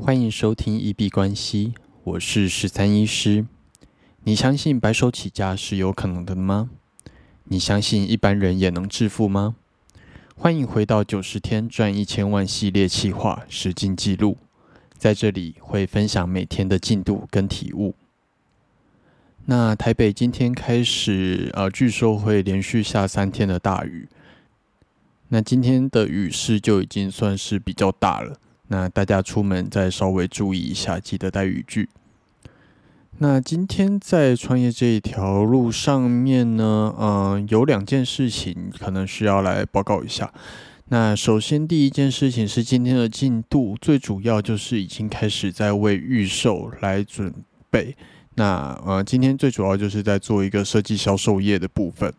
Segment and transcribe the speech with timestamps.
[0.00, 3.44] 欢迎收听一币关系，我是十三医师。
[4.22, 6.70] 你相信白手起家是有可能的吗？
[7.44, 9.56] 你相信一般人也能致富吗？
[10.36, 14.38] 欢迎回到九十天赚一千万系列企划实进记录，
[14.96, 17.94] 在这里会分享每天的进度跟体悟。
[19.46, 24.08] 那台北今天开始，呃，据说会连续下三天的大雨。
[25.28, 28.38] 那今天的雨势就已经算是比较大了。
[28.68, 31.88] 那大家出门再稍微注意一下，记得带雨具。
[33.18, 40.32] 那今天在创业这一条路上面呢，嗯，有两件事情可能需要来报告一下。
[40.90, 47.34] 那首先第一件事情是今天的进度，最主要就是已经开始在为预售来准
[47.70, 47.96] 备。
[48.36, 52.14] 那呃，今天最主要就是在做一个设计销售业的部分。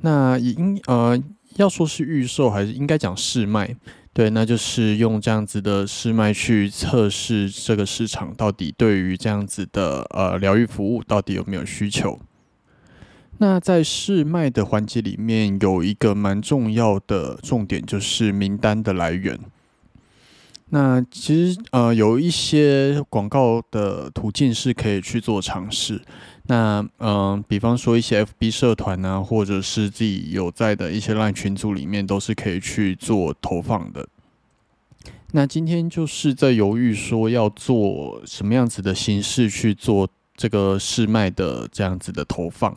[0.00, 1.22] 那应呃，
[1.56, 3.76] 要说是预售，还是应该讲试卖？
[4.18, 12.18] 对，那就是用这样子的试卖去测试这个市场到底对于这样子的呃疗愈服务到底有没有需求。
[13.36, 19.38] 那在试卖的环节里面，有一个蛮重要的重点，就是名单的来源。
[20.70, 26.00] 那其实呃有一些广告的途径是可以去做尝试。
[26.50, 34.06] 那嗯，比方说一些 FB 社团啊，或者是自己有在的一些 LINE 群组里面，都是可以去做投放的。
[35.32, 42.76] 那今天就是在犹豫说要做什么样子的形式去做这个试卖的这样子的投放。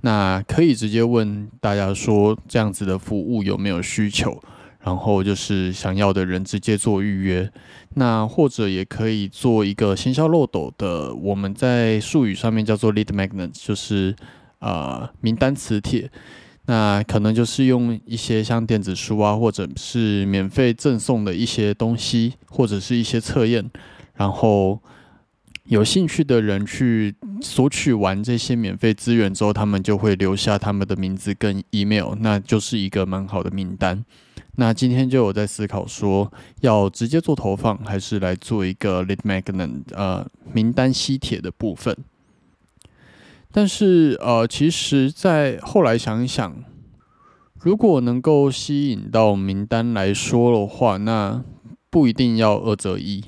[0.00, 4.42] 那可以直接问大家说，这样子的服务有没有需求？
[4.84, 7.50] 然后就是想要的人直接做预约，
[7.94, 14.14] 那或者也可以做一个新销漏斗的，我们在术语上面叫做 lead magnet，就是
[14.58, 16.10] 呃名单磁铁。
[16.66, 23.70] 那可能就是用一些像电子书啊，或者是免费赠送的一些东西，或者是一些测验，
[24.14, 24.80] 然后
[25.64, 34.04] 有兴趣的人去索取完这些免费资源之后，他们就会留下他们的名字跟 email，那就是一个蛮好的名单。
[34.56, 41.96] 那今天就有在思考说，要直接做投放，还是来做一个 lead magnet 呃名单吸铁的部分。
[43.50, 46.54] 但是呃，其实，在后来想一想，
[47.60, 51.42] 如果能够吸引到名单来说的话，那
[51.90, 53.24] 不一定要二择一。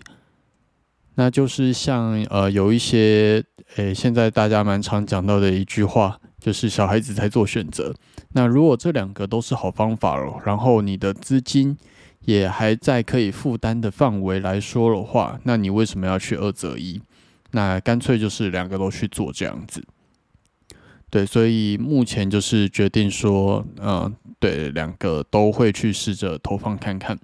[1.14, 3.43] 那就是像呃有一些
[3.76, 6.20] 诶，现在大家蛮常讲到的一句话。
[6.46, 7.92] 就是小孩子在做选择。
[8.34, 11.76] 那如果这两个都是好方法了，然后你的资金
[12.20, 17.02] 也还在可以负担的范围来说的话，那你为什么要去二择一？
[17.50, 19.82] 那干脆就是两个都去做这样子。
[21.10, 27.18] 对，所以目前就是决定说，嗯，对，两个都会去试着投放看看。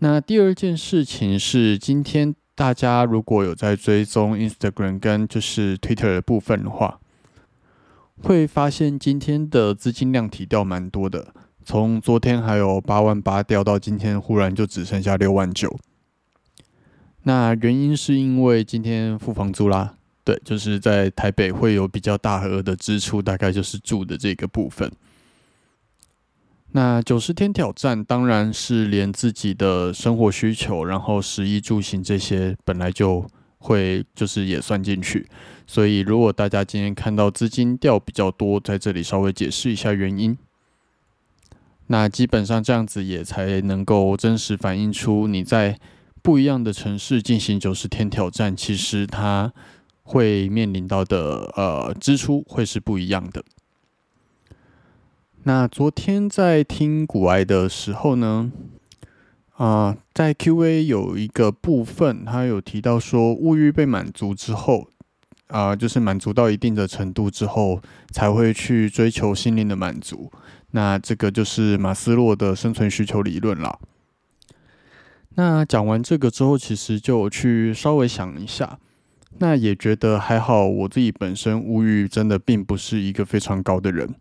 [0.00, 7.00] 那第二件事情是，今天大家如果有在追踪 Instagram 跟就是 Twitter 的部分的话。
[8.22, 11.34] 会发现今天的资金量提掉蛮多的，
[11.64, 15.78] 从昨天还有八万八掉到今天忽然就只剩下六万九。
[17.24, 19.94] 那原因是因为今天付房租啦，
[20.24, 24.90] 对，就是在台北会有比较大额的支出，大概就是住的这个部分。
[26.72, 33.28] 那九十天挑战当然是连自己的生活需求，然后食衣住行这些本来就。
[33.66, 35.26] 会就是也算进去，
[35.66, 40.38] 所以如果大家今天看到资金掉比较多，在这里稍微解释一下原因。
[41.88, 45.78] 那基本上这样子也才能够真实反映出你在
[46.22, 49.52] 不一样的城市进行九十天挑战，其实它
[50.04, 53.44] 会面临到的呃支出会是不一样的。
[55.42, 58.52] 那昨天在听古埃的时候呢？
[59.56, 64.88] 啊，在 Q&A 有一个部分，他有提到说，物欲被满足之后，
[65.48, 67.80] 啊，就是满足到一定的程度之后，
[68.10, 70.30] 才会去追求心灵的满足。
[70.72, 73.78] 那这个就是马斯洛的生存需求理论啦。
[75.36, 78.78] 那讲完这个之后，其实就去稍微想一下，
[79.38, 84.14] 那也觉得还好，我自己本身物欲真的并不是一个非常高的人。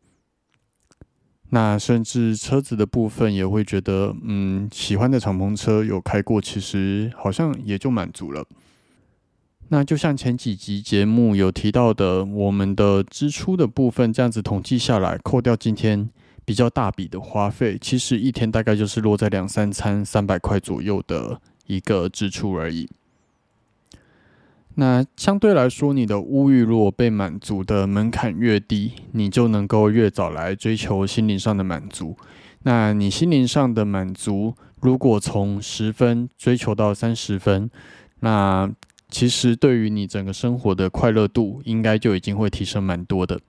[1.49, 8.45] 那甚至车子的部分也会觉得，嗯，喜欢的敞篷车有开过，其实好像也就满足了。
[9.69, 16.09] 那就像前几集节目有提到的，我们的支出的部分这样子统计下来，扣掉今天
[16.43, 22.87] 比较大笔的花费，其实一天大概就是落在两三餐三百块左右的一个支出而已。
[24.75, 32.15] 那相对来说，你的物欲如果被满足的门槛越低，你就能够越早来追求心灵上的满足。
[32.63, 37.69] 那你心灵上的满足，如果从十分追求到三十分，
[38.19, 38.69] 那
[39.09, 43.39] 其实对于你整个生活的快乐度，应该就已经会提升蛮多的。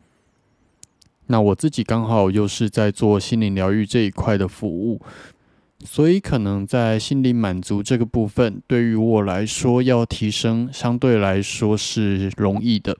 [1.26, 5.00] 那我自己刚好又是在做心灵疗愈这一块的服务，
[5.84, 12.96] 所以可能在心灵满足这个部分，对于我来说要提升，相对来说是容易的。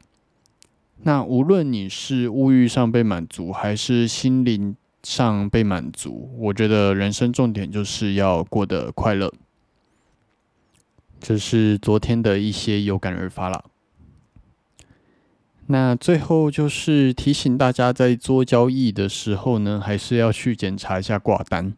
[1.02, 9.32] 那无论你是物欲上被满足，还是心灵上被满足，我觉得人生重点就是要过得快乐。
[11.20, 13.64] 这是昨天的一些有感而发了。
[15.69, 21.75] 那最后就是提醒大家，在做交易的时候呢，还是要去检查一下挂单。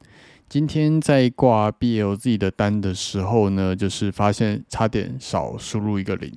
[0.49, 6.33] 今天在挂 BLZ 的单的时候呢，就是发现差点少输入一个零。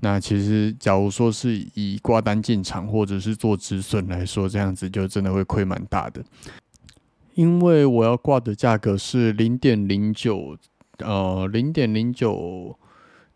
[0.00, 6.24] 那其实，假如说是以挂单进场或者是做止损来说，这样子就真的会亏蛮大的。
[7.34, 10.58] 因为我要挂的价格是零点零九，
[10.98, 12.76] 呃，零点零九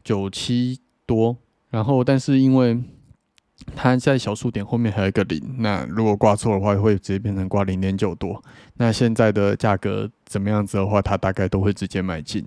[0.03, 1.37] 九七多，
[1.71, 2.83] 然后但是因为
[3.75, 8.43] 它在小数点后面还有一个零，那如果挂错的话，会直接变成挂零点九多。
[8.77, 12.45] 那现在的价格怎么样子的话，它大概都会直接买进。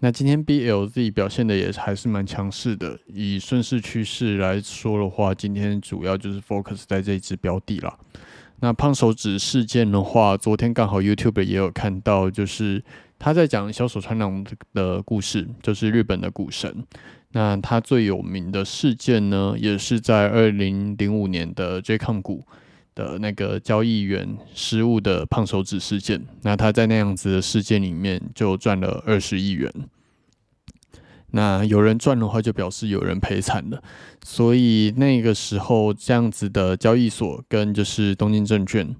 [0.00, 2.98] 那今天 BLZ 表现的也还是蛮强势的。
[3.06, 7.96] 以顺势趋势来说的话，今天主要就是 focus 在这一只标的啦。
[8.60, 12.82] 那胖手指事件的话，昨天刚好 YouTube 也有看到，就是
[13.18, 16.84] 他在讲小手川郎的故事，就是日本的股神。
[17.32, 22.44] 那他最有名的事件呢，也是在二零零五年的 J 抗股
[22.94, 26.24] 的那个交易员失误的胖手指事件。
[26.42, 29.72] 那他在那样子的事件里面就赚了二十亿元。
[31.34, 33.82] 那有人赚的话，就表示有人赔惨了。
[34.22, 38.94] 所以那个时候，这样子的交易所跟就是东京证券，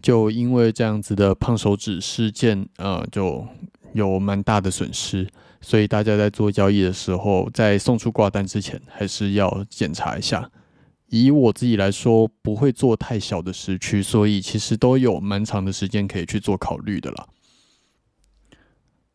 [0.00, 3.46] 就因为这样子的胖手指事件，呃，就
[3.92, 5.28] 有蛮大的损失。
[5.60, 10.50] 所以大家在做交易的时候，在送出挂单之前，还是要检查一下。
[11.08, 17.26] 以我自己来说，不会做太小的时区，所以其实都有蛮长的时间可以去做考虑的啦。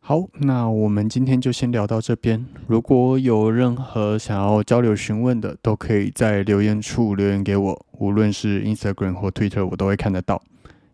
[0.04, 2.44] 好，那我们今天就先聊到这边。
[2.66, 10.42] 如果有任何想要交流询问的，都可以在留言处留言给我，无论是 Instagram 或 Twitter，我都会看得到。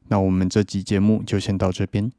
[0.09, 2.13] 那我们这集节目就先到这边。